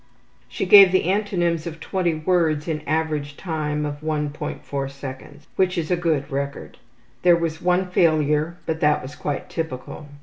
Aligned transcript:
She 0.47 0.65
gave 0.65 0.91
the 0.91 1.03
antonyms 1.11 1.67
of 1.67 1.79
twenty 1.79 2.15
words 2.15 2.67
in 2.67 2.81
average 2.87 3.37
time 3.37 3.85
of 3.85 4.01
1.4'', 4.01 5.45
which 5.57 5.77
is 5.77 5.91
a 5.91 5.95
good 5.95 6.31
record. 6.31 6.79
There 7.21 7.35
was 7.37 7.61
one 7.61 7.91
failure, 7.91 8.57
but 8.65 8.79
that 8.79 9.03
was 9.03 9.13
quite 9.15 9.47
typical. 9.47 10.07